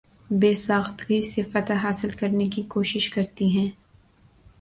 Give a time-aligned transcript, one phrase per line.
[0.29, 3.69] بے ساختگی سے فتح حاصل کرنے کی کوشش کرتی ہیں